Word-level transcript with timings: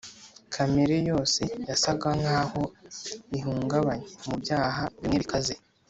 kamere 0.53 0.95
yose 1.09 1.41
yasaga 1.69 2.09
nkaho 2.21 2.61
ihungabanye 3.37 4.07
mubyaha 4.27 4.83
bimwe 4.99 5.17
bikaze, 5.23 5.53